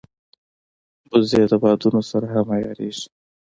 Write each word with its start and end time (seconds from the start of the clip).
وزې 1.09 1.41
د 1.51 1.53
بادونو 1.61 2.01
سره 2.11 2.25
هم 2.33 2.47
عیارېږي 2.55 3.07